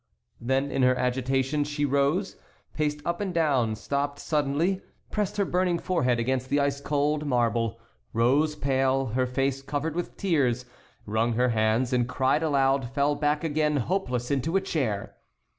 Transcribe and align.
Then 0.39 0.71
in 0.71 0.81
her 0.81 0.95
agitation 0.95 1.63
she 1.63 1.85
rose, 1.85 2.35
paced 2.73 3.01
up 3.05 3.21
and 3.21 3.31
down, 3.31 3.75
stopped 3.75 4.17
suddenly, 4.17 4.81
pressed 5.11 5.37
her 5.37 5.45
burning 5.45 5.77
forehead 5.77 6.19
against 6.19 6.49
the 6.49 6.59
ice 6.59 6.81
cold 6.81 7.23
marble, 7.27 7.79
rose 8.11 8.55
pale, 8.55 9.05
her 9.13 9.27
face 9.27 9.61
covered 9.61 9.93
with 9.93 10.17
tears, 10.17 10.65
wrung 11.05 11.33
her 11.33 11.49
hands, 11.49 11.93
and 11.93 12.09
crying 12.09 12.41
aloud 12.41 12.89
fell 12.95 13.13
back 13.13 13.43
again 13.43 13.75
hopeless 13.77 14.31
into 14.31 14.55
a 14.57 14.61
chair. 14.61 15.17